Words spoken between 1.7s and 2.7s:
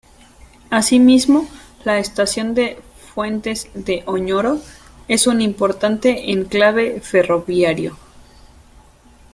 la Estación